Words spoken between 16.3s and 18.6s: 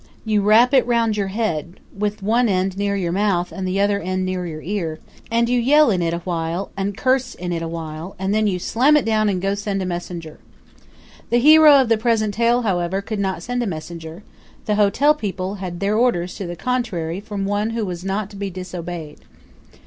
to the contrary from one who was not to be